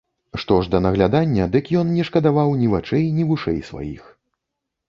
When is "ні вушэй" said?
3.19-3.59